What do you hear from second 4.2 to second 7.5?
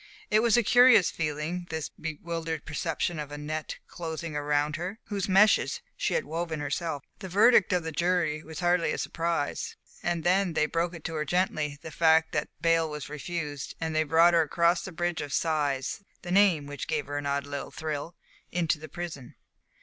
round her, whose meshes she had woven herself. The